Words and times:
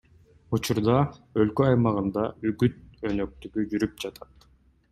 Учурда 0.57 0.95
өлкө 1.43 1.67
аймагында 1.73 2.25
үгүт 2.53 2.81
өнөктүгү 3.11 3.71
жүрүп 3.75 4.05
жатат. 4.07 4.51